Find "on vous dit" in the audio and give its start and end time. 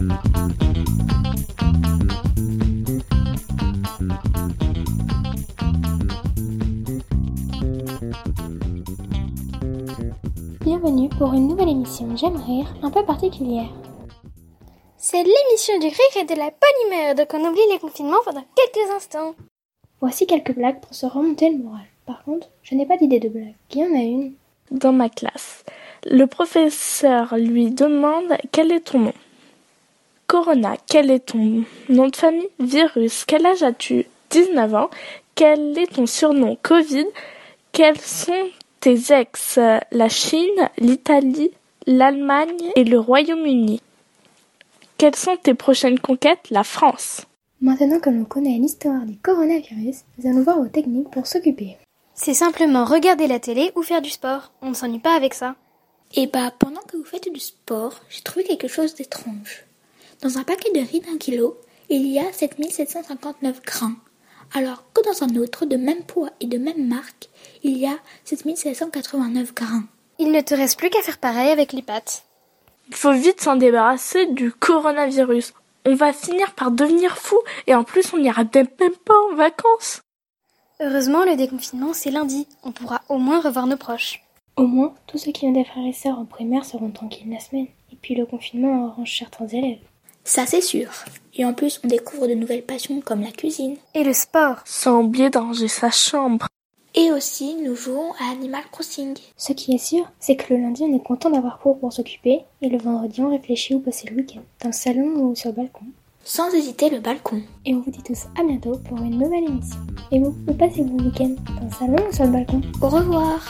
107.74-108.02